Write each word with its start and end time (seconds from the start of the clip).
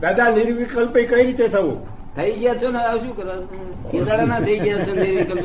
દાદા 0.00 0.28
નિર્વિકલ્પ 0.30 0.94
કઈ 0.94 1.24
રીતે 1.24 1.48
થવું? 1.48 1.78
થઈ 2.16 2.32
ગયા 2.32 2.54
છો 2.54 2.70
ને 2.70 2.78
શું 3.00 3.16
કરવાનું 3.16 3.90
કેદારા 3.90 4.26
ના 4.26 4.40
થઈ 4.40 4.58
ગયા 4.58 4.84
છો 4.84 4.94
નિર્વિકલ્પ. 4.94 5.44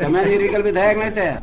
તમે 0.00 0.24
નિર્વિકલ્પ 0.24 0.66
થયા 0.74 0.92
કે 0.92 0.98
નહીં 1.00 1.14
થયા? 1.14 1.40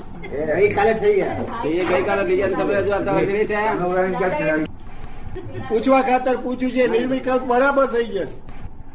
ગઈકાલે 0.60 0.94
થઈ 0.94 1.14
ગયા. 1.14 1.38
એ 1.66 1.86
ગઈકાલે 1.86 2.24
થઈ 2.24 2.38
ગયા 2.38 2.48
તમે 2.48 2.76
હજુ 2.76 2.92
અત્યાર 2.92 3.26
નહીં 3.26 3.48
થયા? 3.48 4.58
પૂછવા 5.70 6.02
ખાતર 6.02 6.38
પૂછ્યું 6.38 6.72
છે 6.72 6.88
નિર્વિકલ્પ 6.88 7.44
બરાબર 7.44 7.86
થઈ 7.86 8.06
ગયા 8.06 8.26
છે. 8.26 8.38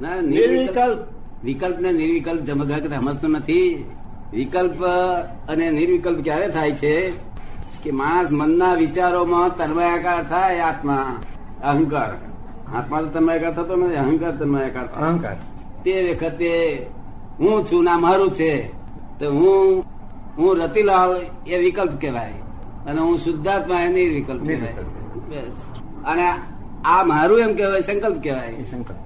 ના 0.00 0.20
નિર્વિકલ્પ 0.20 0.98
વિકલ્પ 1.45 1.79
ને 1.80 1.93
નિર્વિકલ્પ 1.93 2.46
સમજવા 2.46 2.98
સમજતો 2.98 3.29
નથી. 3.29 3.84
વિકલ્પ 4.32 4.84
અને 5.48 5.70
નિર્વિકલ્પ 5.70 6.25
ક્યારે 6.25 6.48
થાય 6.48 6.73
છે? 6.73 7.11
કે 7.84 7.91
માણસ 7.91 8.29
મનના 8.30 8.75
વિચારોમાં 8.75 9.57
તન્મયાકાર 9.57 10.23
થાય 10.25 10.59
આત્મા 10.59 11.20
અહંકાર. 11.64 12.12
આત્મા 12.75 13.01
તો 13.01 13.07
તન્માયકાર 13.07 13.55
થતો 13.55 13.77
નથી 13.77 13.97
અહંકાર 13.97 14.37
તન્માયકાર. 14.37 14.87
અહંકાર. 14.87 15.37
તે 15.85 16.12
વખતે 16.12 16.87
હું 17.41 17.67
છું 17.67 17.85
ના 17.85 17.98
મારું 17.98 18.33
છે 18.33 18.67
તો 19.19 19.33
હું 19.33 19.85
હું 20.39 20.57
રતિલાલ 20.57 21.21
એ 21.47 21.59
વિકલ્પ 21.59 22.01
કહેવાય. 22.01 22.33
અને 22.87 23.01
હું 23.01 23.19
શુદ્ધાત્મા 23.19 23.81
એ 23.81 23.89
નિર્વિકલ્પ 23.89 24.47
કહેવાય. 24.47 24.75
અને 26.05 26.35
આ 26.85 27.05
મારું 27.05 27.39
એમ 27.39 27.57
કહેવાય 27.57 27.81
સંકલ્પ 27.81 28.23
કહેવાય. 28.23 28.62
સંકલ્પ. 28.62 28.97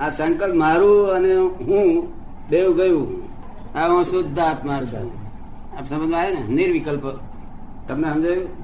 આ 0.00 0.10
સંકલ્પ 0.10 0.54
મારું 0.54 1.10
અને 1.10 1.34
હું 1.36 2.08
બેવ 2.50 2.76
ગયું 2.76 3.22
આ 3.78 3.88
હું 3.88 4.04
શુદ્ધ 4.04 4.38
આત્મા 4.38 4.80
છું. 4.80 5.12
આપ 5.78 5.88
સમજમાં 5.88 6.20
આવે 6.20 6.30
ને? 6.30 6.54
નિર્વિકલ્પ. 6.54 7.02
તમને 7.88 8.12
સમજાયું? 8.14 8.61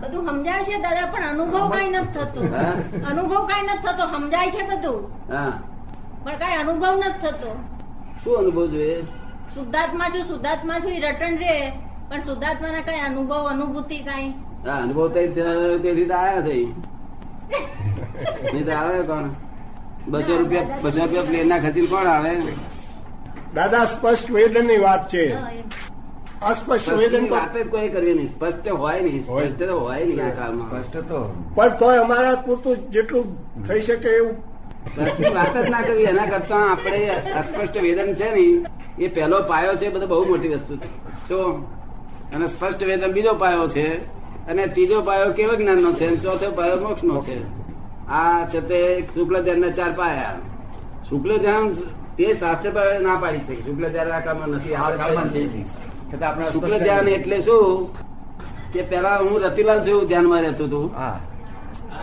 બધું 0.00 0.22
સમજાય 0.28 0.64
છે 0.66 0.76
દાદા 0.84 1.06
પણ 1.12 1.26
અનુભવ 1.32 1.64
કઈ 1.74 1.88
નથી 1.92 2.12
થતો. 2.14 2.40
અનુભવ 3.10 3.40
કઈ 3.50 3.62
નથી 3.66 3.82
થતો 3.84 4.04
સમજાય 4.14 4.50
છે 4.54 4.62
બધું. 4.70 5.02
પણ 6.24 6.36
કઈ 6.42 6.54
અનુભવ 6.62 6.92
નથી 6.98 7.20
થતો. 7.22 7.50
શું 8.22 8.34
અનુભવ 8.40 8.64
જોઈએ? 8.72 8.98
શુદ્ધાત્મા 9.54 10.08
છું 10.14 10.24
શુદ્ધાત્મા 10.30 10.78
છું 10.82 10.94
રટણ 11.04 11.34
રે 11.42 11.54
પણ 12.08 12.22
શુદ્ધાત્માના 12.26 12.84
કઈ 12.88 13.00
અનુભવ 13.08 13.42
અનુભૂતિ 13.54 13.98
કઈ? 14.08 14.26
હા 14.66 14.78
અનુભવ 14.84 15.04
તે 15.14 15.20
તેથી 15.82 16.06
તો 16.10 16.14
આવ્યા 16.14 16.42
થઈ 16.46 16.64
નહીં 18.52 18.64
તો 18.66 18.72
આવે 18.80 19.02
કોણ? 19.10 19.26
બસો 20.12 20.32
રૂપિયા 20.40 20.80
બસો 20.82 20.98
રૂપિયા 21.02 21.28
પ્લેન 21.28 21.48
ના 21.50 21.60
ખર્ચી 21.64 21.88
કોણ 21.92 22.08
આવે? 22.14 22.32
દાદા 23.56 23.84
સ્પષ્ટ 23.92 24.28
વેદનની 24.36 24.80
વાત 24.86 25.02
છે. 25.12 25.24
અસ્પષ્ટ 26.42 26.92
વેદન 26.92 27.26
કોઈ 27.70 27.88
કરવી 27.88 28.14
નહીં. 28.14 28.28
સ્પષ્ટ 28.28 28.68
હોય 28.68 29.00
નહીં. 29.00 29.22
સ્પષ્ટ 29.24 29.62
તો 29.62 29.78
હોય 29.80 30.04
નહીં 30.04 30.26
આ 30.26 30.30
કાળમાં 30.30 30.84
સ્પષ્ટ 30.84 31.08
તો. 31.08 31.20
પણ 31.54 31.68
તોય 31.68 31.96
અમારા 31.96 32.34
પૂરતું 32.34 32.76
જેટલું 32.90 33.26
થઈ 33.64 33.80
શકે 33.80 34.08
એવું. 34.08 34.34
સ્પષ્ટની 34.96 35.34
વાત 35.34 35.56
જ 35.66 35.70
ના 35.70 35.82
કરવી. 35.82 36.04
એના 36.04 36.26
કરતા 36.26 36.56
આપણે 36.56 37.08
અસ્પષ્ટ 37.40 37.76
વેદન 37.76 38.14
છે 38.14 38.28
ને 38.34 38.44
એ 38.98 39.08
પહેલો 39.08 39.42
પાયો 39.42 39.74
છે 39.76 39.88
બધો 39.88 40.06
બહુ 40.06 40.24
મોટી 40.28 40.48
વસ્તુ 40.48 40.76
છે. 40.76 40.88
શું 41.28 41.64
અને 42.34 42.48
સ્પષ્ટ 42.48 42.84
વેદન 42.84 43.12
બીજો 43.12 43.34
પાયો 43.34 43.68
છે 43.68 43.86
અને 44.46 44.66
ત્રીજો 44.66 45.02
પાયો 45.02 45.32
કેવો 45.32 45.54
જ્ઞાન 45.54 45.78
નો 45.78 45.92
છે? 45.92 46.06
અને 46.06 46.16
ચોથો 46.16 46.50
પાયો 46.50 46.76
મોક્ષ 46.80 47.04
નો 47.04 47.20
છે. 47.20 47.36
આ 48.08 48.44
છે 48.48 48.60
તે 48.60 49.02
શુક્લ 49.14 49.42
ધ્યાન 49.42 49.60
ના 49.60 49.70
ચાર 49.70 49.92
પાયા. 49.96 50.36
શુક્લ 51.08 51.38
ધ્યાન 51.38 51.72
તે 52.16 52.32
શાસ્ત્ર 52.32 52.70
પાયો 52.70 53.00
ના 53.00 53.16
પાડી 53.16 53.38
છે 53.38 53.54
શુક્લ 53.64 53.88
ધ્યાન 53.88 54.12
આ 54.12 54.20
કામમાં 54.20 54.48
નથી 54.48 54.74
આ 54.74 54.90
છે 55.28 55.85
છતાં 56.14 56.28
આપણે 56.28 56.50
શુક્લ 56.50 56.78
ધ્યાન 56.78 57.08
એટલે 57.08 57.40
શું? 57.40 57.94
કે 58.72 58.82
પેલા 58.82 59.16
હું 59.18 59.40
રતિલાલ 59.40 59.80
છું 59.80 60.08
ધ્યાનમાં 60.08 60.42
રહેતું 60.42 60.66
હતો. 60.66 60.88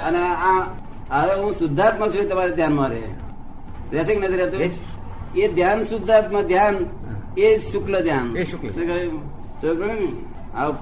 અને 0.03 0.19
આ 0.19 0.65
હવે 1.11 1.41
હું 1.41 1.51
શુદ્ધાત્મા 1.51 2.07
છું 2.07 2.29
તમારે 2.29 2.51
ધ્યાનમાં 2.51 2.89
રહે. 2.89 3.01
રહેશે 3.91 4.15
નથી 4.15 4.33
રહેતું? 4.33 4.59
એ 4.59 4.71
એ 5.35 5.47
ધ્યાન 5.47 5.83
શુદ્ધાત્મા 5.83 6.41
ધ્યાન 6.41 6.75
એ 7.37 7.57
શુક્લ 7.59 8.01
ધ્યાન. 8.01 8.27
ને? 8.27 10.07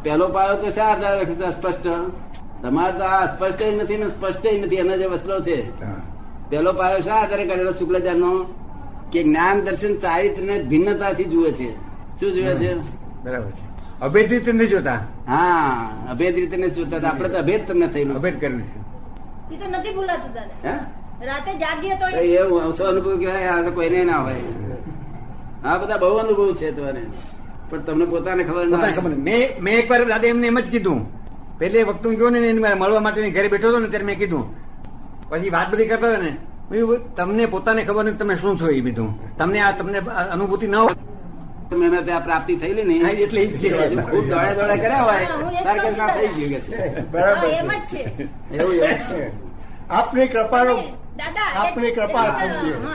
પહેલો 0.03 0.27
પાયો 0.27 0.55
તો 0.55 0.69
શા 0.69 0.83
આધારે? 0.83 1.51
સ્પષ્ટ 1.51 1.87
તમારે 2.63 2.97
તો 2.97 3.03
આ 3.03 3.25
સ્પષ્ટ 3.25 3.63
નથી 3.81 3.97
ને 3.97 4.09
સ્પષ્ટ 4.09 4.47
નથી 4.63 4.75
એના 4.75 4.95
જે 4.95 5.05
વસ્ત્રો 5.05 5.39
છે. 5.39 5.79
પેલો 5.79 5.93
પહેલો 6.49 6.73
પાયો 6.73 6.99
શા 6.99 7.15
આધારે 7.15 7.45
કરેલો 7.45 7.71
શુક્લ 7.71 7.99
ધ્યાનનો? 7.99 8.45
કે 9.11 9.23
જ્ઞાન 9.23 9.61
દર્શન 9.61 9.97
ચારિત્ર 9.97 10.43
ને 10.43 10.63
ભિન્નતાથી 10.63 11.23
જુએ 11.23 11.51
છે. 11.51 11.69
શું 12.19 12.33
જુએ 12.33 12.55
છે? 12.55 13.00
બરાબર 13.23 13.51
છે. 13.51 13.63
અભેદ 14.01 14.31
રીતે 14.31 14.51
નથી 14.53 14.67
જોતા? 14.67 14.99
હા 15.27 16.09
અભેદ 16.11 16.35
રીતે 16.35 16.57
ને 16.57 16.67
જોતા 16.69 16.99
આપડે 17.09 17.29
તો 17.29 17.37
અભેદ 17.43 17.61
તમને 17.67 17.87
થયેલું 17.87 18.15
અભેદ 18.19 18.35
કરેલું 18.39 18.63
છે. 18.63 18.79
એ 19.53 19.55
તો 19.61 19.65
નથી 19.67 19.93
ભૂલાતું 19.97 20.31
દાદા. 20.37 20.79
રાતે 21.29 21.51
જાગીએ 21.63 21.95
તો 22.01 22.05
એવું 22.39 22.61
ઓછો 22.69 22.83
અનુભવ 22.91 23.11
કહેવાય 23.21 23.49
આ 23.53 23.61
તો 23.65 23.71
કોઈને 23.71 23.99
ના 24.09 24.21
હોય. 24.25 24.41
આ 25.65 25.77
બધા 25.77 25.97
બહુ 25.97 26.17
અનુભવ 26.23 26.55
છે 26.55 26.71
તમારે. 26.71 27.01
પણ 27.69 27.81
તમને 27.87 28.05
પોતાને 28.05 28.43
ખબર 28.43 28.65
ના 28.67 28.91
ખબર 28.97 29.13
મેં 29.27 29.41
મેં 29.63 29.73
એકવાર 29.79 30.01
દાદા 30.05 30.29
એમને 30.33 30.47
એમ 30.47 30.59
જ 30.59 30.67
કીધું. 30.69 30.99
પહેલે 31.59 31.79
વખત 31.83 32.05
હું 32.05 32.15
ગયો 32.15 32.29
ને 32.29 32.39
એને 32.49 32.59
મળવા 32.75 32.99
માટે 32.99 33.29
ઘરે 33.29 33.47
બેઠો 33.53 33.67
હતો 33.69 33.79
ને 33.79 33.87
ત્યારે 33.87 34.07
મેં 34.09 34.17
કીધું. 34.17 34.45
પછી 35.29 35.49
વાત 35.49 35.67
બધી 35.71 35.89
કરતા 35.91 36.09
હતા 36.11 36.23
ને. 36.25 36.33
તમને 37.15 37.43
પોતાને 37.53 37.81
ખબર 37.87 38.03
નથી 38.05 38.17
તમે 38.17 38.35
શું 38.41 38.57
છો 38.59 38.67
એ 38.69 38.81
બીજું 38.81 39.09
તમને 39.37 39.59
આ 39.59 39.71
તમને 39.79 39.99
અનુભૂતિ 40.33 40.67
ન 40.67 40.75
હોય. 40.75 40.95
મહેનત 41.71 42.05
ત્યાં 42.05 42.23
પ્રાપ્તિ 42.23 42.55
થયેલી 42.55 42.83
ને 42.83 43.11
એટલે 43.17 43.41
ખૂબ 43.47 44.25
દોડે 44.29 44.51
દોડે 44.55 44.75
કર્યા 44.77 45.03
હોય 45.03 45.27
તાર 45.63 45.77
કે 45.79 45.89
ના 45.91 46.07
થઈ 46.07 46.29
ગયું 46.29 46.49
કે 46.53 46.59
છે. 46.59 47.05
બરાબર 47.11 47.47
એવું 47.49 47.71
એવું. 48.55 48.81
છે. 49.09 49.31
આપની 49.89 50.27
કૃપાનો 50.27 50.73
આપની 51.55 51.91
કૃપા 51.91 52.25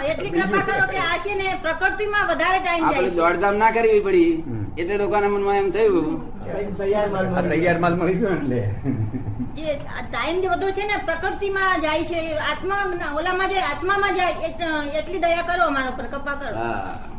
એટલી 0.05 0.31
કૃપા 0.31 0.63
કરો 0.69 0.87
કે 0.87 0.99
આ 0.99 1.17
છે 1.25 1.33
ને 1.35 1.49
પ્રકૃતિમાં 1.63 2.27
વધારે 2.29 2.59
ટાઈમ 2.59 2.85
જાય 2.91 3.11
દોડધામ 3.11 3.57
ના 3.57 3.71
કરવી 3.71 4.01
પડી. 4.01 4.31
એટલે 4.79 4.97
લોકોના 4.97 5.29
મનમાં 5.29 5.57
એમ 5.57 5.71
થયું. 5.71 6.09
તૈયાર 7.49 7.79
માલ 7.79 7.95
મળી 7.95 8.15
ગયો. 8.15 8.33
એટલે. 8.33 8.61
જે 9.57 9.75
ટાઈમ 10.11 10.37
જે 10.41 10.49
બધો 10.49 10.69
છે 10.71 10.85
ને 10.87 10.97
પ્રકૃતિમાં 11.05 11.81
જાય 11.81 12.05
છે 12.05 12.21
આત્મા 12.53 12.83
ઓલામાં 13.17 13.49
જાય 13.49 13.65
આત્મામાં 13.73 14.15
જાય 14.15 14.35
એટ- 14.49 14.97
એટલી 14.99 15.19
દયા 15.19 15.43
કરો 15.43 15.65
અમારા 15.67 15.91
ઉપર 15.91 16.07
કૃપા 16.07 16.35
કરો. 16.35 16.57
હા. 16.57 17.16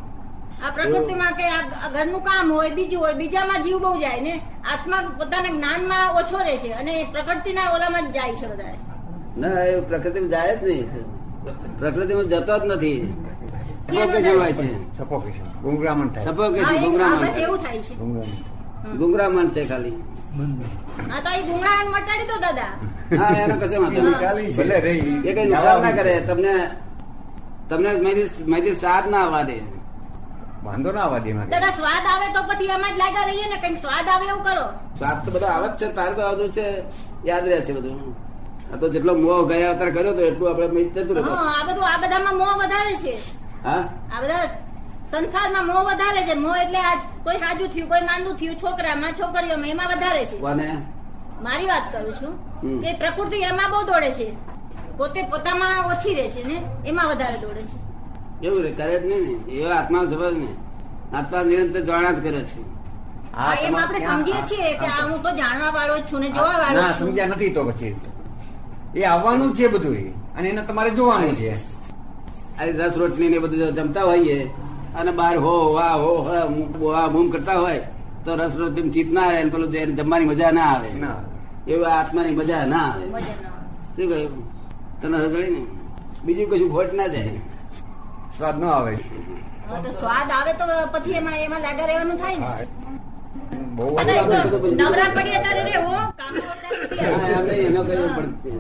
આ 0.64 0.72
પ્રકૃતિમાં 0.72 1.34
કે 1.38 1.46
આ 1.48 1.90
ઘરનું 1.96 2.22
કામ 2.24 2.48
હોય 2.52 2.70
બીજું 2.70 3.00
હોય 3.00 3.14
બીજામાં 3.14 3.64
જીવ 3.64 3.78
બહુ 3.80 3.92
જાય 4.00 4.22
ને 4.22 4.34
આત્મા 4.74 5.02
પોતાના 5.18 5.52
જ્ઞાનમાં 5.52 6.08
ઓછો 6.20 6.38
રહે 6.38 6.56
છે 6.58 6.70
અને 6.74 6.94
પ્રકૃતિના 7.12 7.68
ઓલામાં 7.76 8.06
જ 8.08 8.14
જાય 8.14 8.34
છે 8.34 8.46
વધારે 8.48 8.78
ના 9.38 9.64
એ 9.64 9.82
પ્રકૃતિમાં 9.82 10.30
જાય 10.30 10.54
જ 10.56 10.64
નહીં. 10.64 10.88
પ્રકૃતિમાં 11.80 12.28
જતો 12.28 12.54
જ 12.60 12.64
નથી. 12.66 13.00
ગુંગરામણ 19.00 19.48
છે. 19.50 19.62
ખાલી. 19.66 19.96
હા 23.20 23.32
એ 23.34 23.42
એનો 23.42 23.56
કશો 23.56 23.78
વાંધો 23.82 24.02
કઈ 25.36 25.46
નુકસાન 25.46 25.82
ના 25.82 25.92
કરે. 25.92 26.14
તમને 26.22 26.54
તમને 27.70 27.90
માહિતી 28.02 28.44
મારી 28.46 28.76
સાથ 28.76 29.06
ના 29.08 29.24
આવવા 29.24 29.44
દે. 29.44 29.58
વાંધો 30.68 30.90
ના 30.92 31.04
આવવા 31.06 31.24
દે 31.26 31.32
દાદા 31.54 31.74
સ્વાદ 31.80 32.06
આવે 32.12 32.28
તો 32.36 32.42
પછી 32.50 32.70
એમાં 32.78 32.94
જ 32.94 32.98
લાગ્યા 33.02 33.28
રહીએ 33.30 33.48
ને 33.52 33.58
કંઈક 33.64 33.78
સ્વાદ 33.84 34.08
આવે 34.14 34.26
એવું 34.32 34.44
કરો. 34.48 34.66
સ્વાદ 35.00 35.18
તો 35.26 35.30
બધા 35.36 35.54
આવે 35.56 35.68
જ 35.70 35.80
છે 35.80 35.88
તારે 35.98 36.14
તો 36.18 36.22
આવતું 36.28 36.50
છે 36.52 36.66
યાદ 37.24 37.46
રહે 37.52 37.60
છે 37.66 37.74
બધું. 37.78 38.00
આ 38.72 38.78
તો 38.82 38.86
જેટલો 38.94 39.14
મોહ 39.18 39.40
ગયા 39.50 39.70
અવતાર 39.74 39.90
કર્યો 39.92 40.14
તો 40.14 40.24
એટલું 40.30 40.48
આપણે 40.52 40.82
જતું 40.88 41.16
રહ્યું 41.18 41.38
આ 41.50 41.64
બધું 41.68 41.86
આ 41.92 41.98
બધામાં 42.04 42.36
મોહ 42.42 42.54
વધારે 42.62 42.94
છે. 43.04 43.14
હા? 43.64 43.84
આ 44.14 44.20
બધા 44.24 44.46
સંસારમાં 45.12 45.66
મોહ 45.66 45.82
વધારે 45.90 46.22
છે. 46.28 46.36
મોહ 46.36 46.58
એટલે 46.64 46.80
આ 46.90 46.96
કોઈ 47.24 47.40
સાજું 47.40 47.70
થયું 47.74 47.90
કોઈ 47.92 48.04
માંદું 48.10 48.36
થયું 48.40 48.58
છોકરામાં 48.62 49.14
છોકરીઓમાં 49.20 49.72
એમાં 49.72 49.90
વધારે 49.94 50.24
છે. 50.30 50.38
કોને? 50.38 50.68
મારી 51.46 51.68
વાત 51.68 51.86
કરું 51.92 52.14
છું. 52.20 52.34
કે 52.84 52.90
પ્રકૃતિ 53.02 53.38
એમાં 53.44 53.70
બહુ 53.72 53.80
દોડે 53.90 54.12
છે. 54.12 54.28
પોતે 54.98 55.20
પોતામાં 55.32 55.92
ઓછી 55.92 56.16
રહે 56.16 56.26
છે 56.30 56.42
ને 56.44 56.58
એમાં 56.86 57.08
વધારે 57.12 57.38
દોડે 57.42 57.64
છે. 57.70 57.78
એવું 58.42 58.64
રે 58.64 58.72
કરે 58.72 59.00
જ 59.00 59.06
નહીં 59.06 59.38
ને. 59.48 59.54
એવો 59.54 59.70
આત્મા 59.72 60.06
સમજ 60.06 60.38
ને 60.38 60.48
આત્મા 61.18 61.44
નિરંતર 61.44 61.82
જાણા 61.82 62.12
જ 62.12 62.20
કરે 62.20 62.44
છે. 62.44 62.60
હા 63.34 63.54
એમ 63.54 63.68
તમારે 63.68 63.84
આપણે 63.84 64.00
ત્યાં- 64.00 64.26
સમજીએ 64.26 64.42
છીએ 64.50 64.78
કે 64.78 64.86
આ 64.86 65.02
હું 65.10 65.24
તો 65.24 65.30
જાણવા 65.30 65.72
વાળો 65.72 65.98
જ 65.98 66.10
છું 66.10 66.20
ને 66.20 66.30
જોવા 66.30 66.58
વાળો 66.58 66.82
ના 66.82 66.92
જ 66.92 66.98
છું. 67.00 67.08
સમજ્યા 67.08 67.28
નથી 67.28 67.50
તો 67.50 67.64
પછી. 67.66 67.96
એ 68.96 69.04
આવવાનું 69.04 69.54
જ 69.54 69.58
છે 69.58 69.68
બધું 69.68 70.14
અને 70.38 70.50
એને 70.50 70.62
તમારે 70.62 70.92
જોવાનું 70.92 71.36
છે. 71.36 71.52
આ 72.60 72.66
રસ 72.66 72.96
રોટલી 72.98 73.30
ને 73.30 73.40
બધું 73.40 73.76
જમતા 73.76 74.04
હોઈએ 74.04 74.52
અને 74.96 75.12
બહાર 75.12 75.38
હો 75.38 75.74
વા 75.74 75.94
હો 75.94 76.12
વા 76.80 77.08
બૂમ 77.08 77.30
કરતા 77.30 77.60
હોય 77.60 77.82
તો 78.26 78.36
રસ 78.36 78.54
રોટલી 78.56 78.90
ચિત્ત 78.90 79.12
ના 79.12 79.32
રહે 79.32 79.50
પેલું 79.50 79.72
જે 79.72 79.86
જમવાની 79.86 80.26
મજા 80.26 80.52
ના 80.52 80.62
આવે. 80.64 80.90
ના. 80.94 81.16
એવું 81.68 81.88
આત્માની 81.88 82.36
મજા 82.36 82.66
ના 82.66 82.78
આવે. 82.78 83.06
મજા 83.06 83.20
ના 83.20 83.50
આવે. 83.50 83.96
શું 83.96 84.10
કહ્યું? 84.10 84.44
તને 85.02 85.18
હજળી 85.18 85.50
ને? 85.50 85.62
બીજું 86.26 86.50
કશું 86.50 86.72
ખોટ 86.72 86.94
ના 86.94 87.08
જાય. 87.08 87.32
સ્વાદ 88.38 88.56
ન 88.62 88.64
આવે. 88.76 88.94
સ્વાદ 90.02 90.30
આવે 90.38 90.52
તો 90.60 90.66
પછી 90.94 91.18
એમાં 91.22 91.38
એમાં 91.46 91.62
લાગા 91.66 91.88
રહેવાનું 91.90 92.18
થાય 92.22 92.38
ને. 92.42 92.48
બહુ 93.78 93.86
નવરા 94.80 95.10
પડીએ 95.16 95.40
ત્યારે 95.44 95.64
રહેવું 95.70 96.04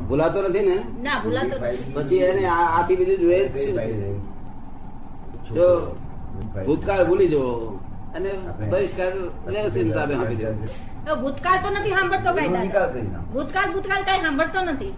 ભૂલાતો 0.08 0.38
નથી 0.50 0.66
ને. 0.70 0.76
ના 1.06 1.18
ભૂલાતો 1.24 1.56
પછી 1.96 2.22
એને 2.30 2.44
આથી 2.56 2.98
બીજું 3.00 3.20
જોઈએ 3.24 3.44
જો 5.58 5.68
ભૂતકાળ 6.68 7.04
ભૂલી 7.10 7.30
જવો. 7.34 7.50
અને 8.16 8.30
બહિષ્કાર 8.72 9.12
વ્યવસ્થિત 9.54 9.86
હિસાબે 9.90 10.14
આપી 10.22 10.40
દેવો. 10.42 10.54
ભૂતકાળ 11.24 11.60
તો 11.64 11.70
નથી 11.74 11.94
સાંભળતો 11.98 12.30
કઈ 12.38 12.50
ભૂતકાળ 13.34 13.70
ભૂતકાળ 13.74 14.04
કઈ 14.08 14.20
સાંભળતો 14.26 14.60
નથી. 14.72 14.94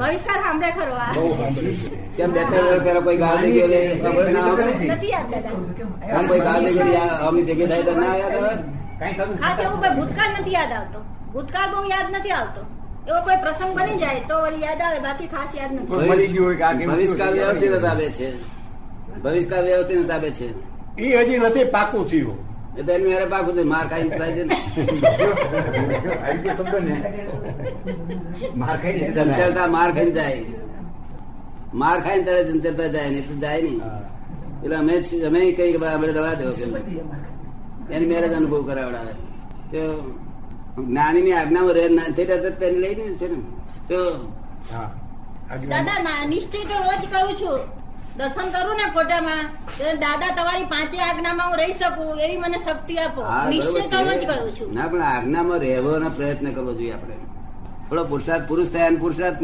બહિષ્કાર 0.00 0.38
સાંભળે 0.44 0.70
ખરો 0.76 0.94
આ. 1.04 1.12
બહુ 1.16 1.24
સાંભળ્યું 1.38 1.76
છે. 1.80 1.96
કેમ 2.16 2.30
બે 2.34 2.42
ત્રણ 2.50 2.66
વર્ષ 2.68 2.84
પહેલા 2.86 3.04
કોઈ 3.06 3.18
ગાળ 3.22 3.38
દઈ 3.42 3.52
ગયો 3.52 3.68
ના 4.36 4.44
આવે 4.48 4.64
નથી 4.94 5.10
યાદ 5.14 5.28
દાદા. 5.32 5.54
આમ 6.16 6.24
કોઈ 6.30 6.40
ગાળ 6.46 6.60
દઈ 6.66 6.74
ગઈ 6.78 6.96
આ 6.96 7.28
અમી 7.28 7.44
થાય 7.70 7.82
તો 7.88 7.92
ના 8.00 8.14
યાદ 8.22 8.34
આવે 8.38 8.54
ખાસ 9.42 9.58
એવું 9.64 9.78
કોઈ 9.82 9.94
ભૂતકાળ 9.98 10.32
નથી 10.40 10.54
યાદ 10.58 10.72
આવતો. 10.78 10.98
ભૂતકાળ 11.32 11.68
બહુ 11.74 11.80
યાદ 11.90 12.08
નથી 12.16 12.34
આવતો. 12.38 12.60
એવો 13.08 13.20
કોઈ 13.26 13.38
પ્રસંગ 13.44 13.72
બની 13.78 13.98
જાય 14.02 14.20
તો 14.30 14.36
યાદ 14.64 14.80
આવે 14.86 14.98
બાકી 15.06 15.28
ખાસ 15.34 15.50
યાદ 15.58 15.72
નથી. 15.72 15.86
ભવિષ્યકાળ 16.88 17.34
વ્યવસ્થિત 17.34 17.74
તાબે 17.86 18.06
છે. 18.18 18.28
ભવિષ્યકાળ 19.24 19.64
વ્યવસ્થિત 19.64 20.08
તાબે 20.08 20.30
છે. 20.38 20.48
ઈ 20.98 21.12
હજી 21.18 21.38
નથી 21.38 21.64
પાકું 21.74 22.04
થયું. 22.10 22.38
એ 22.78 22.82
એની 22.82 23.04
મેરે 23.04 23.24
પાકું 23.24 23.68
માર 23.68 23.88
ખાઈને 23.88 24.18
થાય 24.18 24.32
છે 24.32 24.44
ને. 24.44 24.56
ને. 26.80 27.02
ચંચળતા 29.14 29.66
માર 29.66 29.92
ખાઈને 29.92 30.10
જાય. 30.10 30.42
માર 31.74 32.00
ખાઈને 32.00 32.24
ત્યારે 32.24 32.44
ચંચળતા 32.44 32.86
જાય 32.86 33.08
નહીં 33.08 33.28
તો 33.28 33.34
જાય 33.34 33.62
નહીં. 33.62 33.82
એટલે 34.62 34.76
અમે 34.76 35.00
જ- 35.00 35.24
અમે 35.24 35.52
કઈ 35.52 35.76
અમે 35.76 35.96
ભાઈ 35.96 36.12
દવા 36.12 36.34
દેવો 36.34 36.52
કે 36.52 36.64
એની 37.94 38.06
મેરેજ 38.06 38.32
અનુભવ 38.32 38.62
કરાવડાવે. 38.62 39.12
તો 39.70 40.14
જ્ઞાની 40.84 41.22
ની 41.22 41.32
આજ્ઞામાં 41.32 41.72
રહે 41.72 41.88
ના 41.88 42.02
થઈ 42.02 42.24
રહ્યા 42.24 42.42
તો 42.42 42.50
પેલી 42.58 42.78
લઈ 42.78 42.94
ને 42.94 43.02
છે 43.02 43.28
ને. 43.28 43.36
તો 43.88 43.96
દાદા 45.68 46.26
નિશ્ચય 46.26 46.58
તો 46.58 46.64
રોજ 46.64 47.10
કરું 47.10 47.36
છું. 47.36 47.81
દર્શન 48.18 48.48
કરું 48.54 48.76
ને 48.76 48.86
ફોટામાં 48.94 49.44
દાદા 50.04 50.30
તમારી 50.38 50.66
પાંચે 50.72 50.98
આજ્ઞામાં 51.08 51.50
હું 51.50 51.58
રહી 51.60 51.76
શકું 51.80 52.22
એવી 52.24 52.40
મને 52.44 52.58
શક્તિ 52.66 52.94
આપો. 53.04 53.20
નિશ્ચય 53.50 53.84
તો 53.92 54.00
જ 54.20 54.24
કરું 54.30 54.50
છું. 54.56 54.74
ના 54.78 54.88
પણ 54.92 55.04
આજ્ઞામાં 55.10 55.60
રહેવાનો 55.66 56.10
પ્રયત્ન 56.18 56.52
કરવો 56.56 56.72
જોઈએ 56.80 56.94
આપણે. 56.96 57.16
થોડો 57.88 58.04
પુરુષાર્થ 58.12 58.48
પુરુષ 58.50 58.72
થયા 58.74 58.86
અને 58.86 58.98
પુરુષાર્થ 59.04 59.38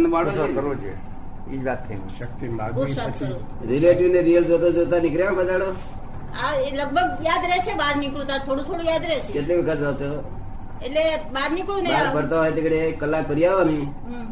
કરવો 0.57 0.75
જોઈએ. 0.83 0.97
એ 1.53 1.63
વાત 1.67 1.81
થઈ. 1.89 2.01
શક્તિ 2.19 2.47
માગણી 2.49 2.79
પુરુષાર્થ 2.81 3.19
પછી 3.19 3.27
કરું 3.27 3.69
રિલેટિવ 3.75 4.09
ને 4.17 4.21
રિયલ 4.31 4.45
જોતા 4.51 4.73
જોતા 4.79 5.01
નીકળ્યા 5.05 5.37
બધાડો? 5.43 5.69
આ 6.43 6.55
એ 6.67 6.71
લગભગ 6.81 7.11
યાદ 7.29 7.45
રહેશે 7.53 7.73
બહાર 7.83 7.95
નીકળું 8.03 8.27
ત્યારે 8.27 8.45
થોડું 8.49 8.65
થોડું 8.71 8.87
યાદ 8.93 9.05
રહેશે. 9.13 9.31
કેટલી 9.37 9.61
વખત 9.63 9.81
રહો 9.85 9.93
છો? 10.01 10.11
એટલે 10.87 11.05
બહાર 11.37 11.51
નીકળું 11.59 11.83
ને 11.87 11.91
બહાર 11.93 12.11
ફરતા 12.17 12.39
હોય 12.39 12.53
તે 12.57 12.81
કલાક 13.03 13.25
ફરી 13.31 13.47
આવો 13.51 13.63
ને 13.71 13.79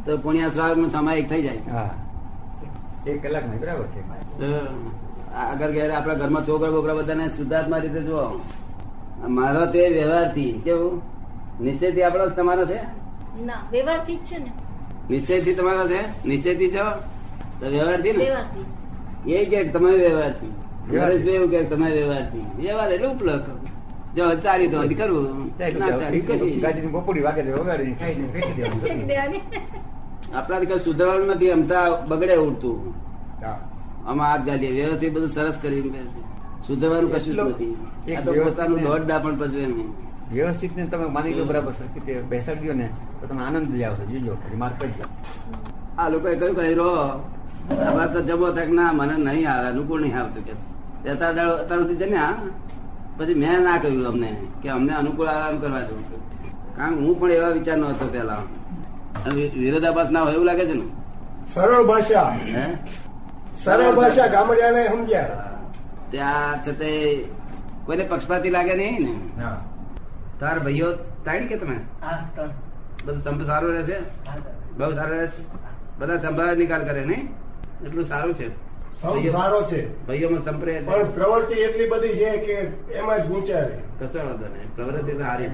તો 0.06 0.18
પુણ્યા 0.26 0.52
શ્રાવકનું 0.56 0.90
સામાયિક 0.96 1.28
થઈ 1.30 1.42
જાય. 1.46 1.62
હા. 1.76 1.90
એક 3.06 3.18
કલાક 3.22 3.44
નહીં 3.44 3.60
બરાબર 3.60 3.86
છે 3.92 4.00
આગળ 5.36 5.72
ઘેર 5.72 5.90
આપણા 5.90 6.14
ઘરમાં 6.14 6.44
છોકરા 6.44 6.70
બોકરા 6.70 6.98
બધાને 6.98 7.26
શુદ્ધાત્મા 7.30 7.80
રીતે 7.80 8.00
જુઓ 8.00 8.24
મારો 9.28 9.66
તે 9.66 9.82
વ્યવહારથી 9.90 10.52
કેવું? 10.64 10.96
નિશ્ચયથી 11.60 12.04
આપણો 12.04 12.26
તમારો 12.30 12.64
છે? 12.66 12.80
ના 13.44 13.60
વ્યવહારથી 13.72 14.18
જ 14.18 14.28
છે 14.28 14.38
ને. 14.38 14.50
નિશ્ચયથી 15.10 15.54
તમારો 15.54 15.84
છે? 15.88 16.00
નિશ્ચયથી 16.24 16.70
છો? 16.70 16.86
તો 17.60 17.64
વ્યવહારથી 17.68 18.12
ને? 18.12 18.26
એ 19.28 19.46
કે 19.46 19.58
તમે 19.70 19.90
વ્યવહારથી. 19.96 20.52
નરેશભાઈ 20.88 21.36
એવું 21.36 21.50
કે 21.50 21.64
તમે 21.66 21.88
વ્યવહારથી. 21.90 22.44
વ્યવહાર 22.56 22.92
એટલે 22.92 23.08
ઉપલબ્ધ 23.08 23.48
જો 24.14 24.24
ચારી 24.40 24.68
તો 24.68 24.78
કરવું. 24.90 25.50
ના 25.58 25.90
ચાલી 25.92 26.22
કશું 26.22 26.92
બપોરી 26.92 27.22
વાગે 27.22 27.42
વગાડી 27.42 27.94
દેવાનું. 28.56 29.42
આપણાથી 30.34 30.66
કઈ 30.66 30.78
સુધારવાનું 30.78 31.28
નથી 31.28 31.50
અમતા 31.50 31.90
બગડે 32.08 32.36
ઉડતું. 32.36 32.94
આમાં 34.06 34.28
હાથ 34.30 34.44
ગાડીએ 34.46 34.72
વ્યવસ્થિત 34.72 35.12
બધું 35.14 35.28
સરસ 35.28 35.56
કરી 35.62 35.92
સુધારવાનું 36.66 37.12
કશું 37.12 37.34
જ 37.34 37.38
નથી. 37.40 37.76
વ્યવસ્થાનું 38.32 38.80
પોતાનું 38.80 39.22
પણ 39.22 39.36
પજવે 39.36 39.66
નહીં. 39.66 39.90
વ્યવસ્થિત 40.32 40.76
ને 40.76 40.86
તમે 40.86 41.06
માની 41.06 41.34
લો 41.34 41.44
બરાબર 41.44 41.72
છે 41.72 42.00
કે 42.00 42.12
બેસાડી 42.22 42.60
ગયો 42.60 42.74
ને 42.74 42.88
તો 43.20 43.26
તમે 43.26 43.42
આનંદ 43.42 43.74
લઈ 43.74 43.84
આવશો 43.84 44.04
જોજો 44.04 44.32
માર્ક 44.32 44.56
માર 44.56 44.72
કરી 44.72 44.94
દો 44.98 45.04
આ 45.98 46.08
લોકોએ 46.08 46.36
કહ્યું 46.36 46.56
કે 46.56 46.74
રહો. 46.74 46.90
અમારે 47.88 48.12
તો 48.12 48.20
જમો 48.22 48.46
તક 48.50 48.68
ના 48.68 48.92
મને 48.92 49.14
નહીં 49.16 49.50
આવે 49.50 49.68
અનુકૂળ 49.68 50.00
નહીં 50.00 50.18
આવતું 50.18 50.44
કે 50.44 50.52
છે? 50.52 50.64
અત્યાર 51.10 51.34
દાડો- 51.34 51.58
અત્યાર 51.60 51.80
સુધી 51.80 51.96
જમ્યા 51.96 52.32
પછી 53.18 53.34
મેં 53.34 53.62
ના 53.62 53.78
કહ્યું 53.78 54.06
અમને 54.06 54.30
કે 54.62 54.68
અમને 54.68 54.92
અનુકૂળ 54.94 55.28
આરામ 55.28 55.58
કરવા 55.58 55.80
દઉં 55.80 56.02
કારણ 56.76 56.94
હું 56.96 57.20
પણ 57.20 57.30
એવા 57.30 57.48
વિચાર 57.48 57.78
નો 57.78 57.86
હતો 57.86 58.06
પેલા 58.06 58.42
વિરોધાભાસ 59.54 60.10
ના 60.10 60.22
હોય 60.22 60.34
એવું 60.34 60.46
લાગે 60.46 60.66
છે 60.66 60.72
ને? 60.72 60.86
સરળ 61.54 61.84
ભાષા. 61.84 62.38
સરળ 63.64 63.94
ભાષા 63.94 64.26
ગામડિયાને 64.26 64.84
સમજ્યા. 64.88 65.50
ત્યાં 66.10 66.62
છતે 66.62 66.90
કોઈને 67.86 68.04
પક્ષપાતી 68.04 68.50
લાગે 68.50 68.74
નહીં 68.74 69.02
ને? 69.02 69.14
તાર 70.40 70.58
ભાઈઓ 70.58 70.92
તાણી 71.24 71.46
કે 71.46 71.56
તમે? 71.56 71.78
બધું 73.04 73.22
સંપ 73.22 73.42
સારું 73.46 73.72
રહેશે? 73.72 73.96
બહુ 74.76 74.94
સારું 74.94 75.18
રહેશે? 75.18 75.42
બધા 75.98 76.16
સંભાળ 76.16 76.56
નિકાલ 76.56 76.84
કરે 76.84 77.04
નહીં? 77.04 77.24
એટલું 77.86 78.04
સારું 78.04 78.34
છે. 78.34 78.48
સૌ 79.00 79.14
સારો 79.32 79.62
છે. 79.62 80.06
ભાઈઓમાં 80.06 80.42
સંપ્રે 80.42 80.80
પણ 80.80 81.10
પ્રવૃત્તિ 81.10 81.54
એટલી 81.54 81.88
બધી 81.88 82.14
છે 82.14 82.30
કે 82.38 82.52
એમાં 82.94 83.18
જ 83.22 83.26
ગુંચારે 83.26 83.78
કશો 84.00 84.18
વાંધો 84.18 84.46
નહીં. 84.46 84.74
પ્રવૃત્તિ 84.76 85.12
તો 85.12 85.24
હારી 85.24 85.48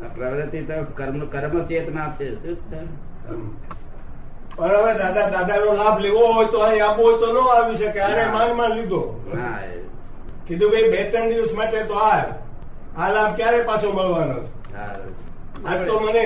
પ્રવૃત્તિ 0.00 0.60
તો 0.62 0.74
કર્મ 0.94 1.20
કર્મ 1.28 1.54
ચેતના 1.66 2.08
છે 2.18 2.26
શું 2.42 2.56
છે? 2.70 2.80
પણ 4.56 4.74
હવે 4.74 4.92
દાદા 4.98 5.30
દાદાનો 5.30 5.72
લાભ 5.72 6.00
લેવો 6.00 6.26
હોય 6.32 6.48
તો 6.48 6.58
અહીં 6.58 6.84
આપવો 6.84 7.02
હોય 7.02 7.18
તો 7.18 7.32
ન 7.32 7.36
આવી 7.36 7.76
શકે. 7.76 8.00
આને 8.00 8.24
માન 8.32 8.56
માન 8.56 8.72
લીધો. 8.72 9.00
કીધું 10.46 10.70
ભાઈ 10.70 10.90
બે 10.90 11.00
ત્રણ 11.10 11.28
દિવસ 11.28 11.54
માટે 11.54 11.80
તો 11.84 11.94
આ 11.94 12.22
આ 12.98 13.08
લાભ 13.10 13.36
ક્યારે 13.36 13.62
પાછો 13.62 13.92
મળવાનો 13.92 14.34
છે? 14.34 14.50
આજ 15.66 15.78
તો 15.86 16.00
મને 16.00 16.24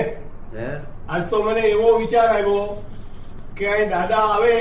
હે? 0.55 0.67
આજ 1.09 1.23
તો 1.29 1.43
મને 1.43 1.61
એવો 1.69 1.97
વિચાર 1.97 2.27
આવ્યો 2.27 2.83
કે 3.57 3.65
અહીં 3.67 3.89
દાદા 3.89 4.27
આવે 4.35 4.53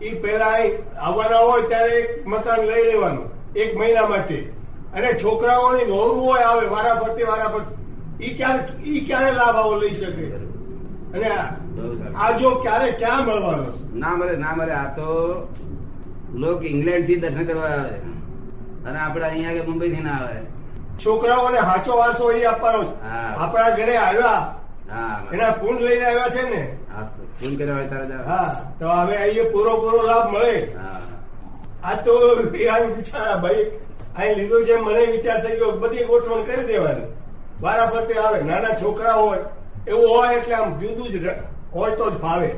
એ 0.00 0.14
પેલા 0.14 0.56
આવવાના 1.00 1.38
હોય 1.38 1.68
ત્યારે 1.68 1.94
એક 1.98 2.26
મકાન 2.26 2.60
લઈ 2.60 2.84
લેવાનું 2.92 3.28
એક 3.56 3.70
મહિના 3.76 4.08
માટે. 4.08 4.38
અને 4.94 5.08
છોકરાઓની 5.14 5.84
નોરું 5.84 6.20
હોય 6.20 6.44
આવે 6.46 6.66
વારા 6.66 6.98
ફરતી 7.00 7.30
ઈ 8.22 8.34
ક્યારે 8.34 8.88
એ 8.88 9.04
ક્યારે 9.04 9.32
લાભ 9.32 9.56
આવો 9.56 9.76
લઈ 9.76 9.90
શકે? 9.90 10.26
અને 11.14 11.28
આ- 12.16 12.38
જો 12.38 12.50
ક્યારે 12.50 12.90
ક્યાં 12.90 13.26
મળવાનો 13.26 13.64
છે? 13.64 13.94
ના 13.94 14.08
મળે 14.10 14.36
ના 14.36 14.54
મળે. 14.54 14.72
આ 14.72 14.84
તો 14.84 15.36
લોક 16.34 16.64
ઇંગ્લેન્ડથી 16.64 17.16
દર્શન 17.16 17.44
કરવા 17.44 17.68
આવે. 17.68 17.90
અને 18.86 18.98
આપણે 18.98 19.24
અહીંયા 19.24 19.52
કે 19.52 19.62
મુંબઈ 19.62 19.94
થી 19.94 20.02
ના 20.02 20.12
આવે. 20.12 20.40
છોકરાઓને 20.98 21.58
હાચો 21.58 21.96
વાસો 21.96 22.32
એ 22.32 22.44
આપવાનો 22.44 22.98
આપણા 23.36 23.70
ઘરે 23.70 23.96
આવ્યા. 23.96 24.54
એના 25.32 25.50
પૂન 25.50 25.78
લઈને 25.78 26.04
આવ્યા 26.04 26.28
છે 26.28 26.50
ને? 26.50 26.76
ફોન 27.40 27.56
કર્યા 27.56 27.74
હોય 27.74 27.86
તારે 27.86 28.14
હા 28.14 28.74
તો 28.80 28.88
હવે 28.88 29.16
અહીંયા 29.16 29.50
પૂરો 29.52 29.76
પૂરો 29.76 30.02
લાભ 30.02 30.32
મળે. 30.32 30.76
આ 31.84 31.94
તો 31.94 32.18
અહીં 32.74 32.96
બિચારા 32.96 33.36
ભાઈ 33.36 33.64
અહીં 34.16 34.36
લીધો 34.36 34.64
છે 34.64 34.76
મને 34.76 35.06
વિચાર 35.06 35.46
થઈ 35.46 35.56
ગયો 35.56 35.70
બધી 35.70 36.04
ગોઠવણ 36.04 36.42
કરી 36.42 36.64
દેવાની. 36.64 37.21
વારા 37.62 37.86
ફરતે 37.86 38.18
આવે, 38.18 38.44
નાના 38.44 38.74
છોકરા 38.74 39.12
હોય, 39.12 39.44
એવું 39.86 40.08
હોય 40.08 40.38
એટલે 40.38 40.54
આમ 40.54 40.78
જુદું 40.80 41.08
જ 41.08 41.36
હોય 41.74 41.96
તો 41.96 42.10
જ 42.10 42.14
ભાવે 42.14 42.50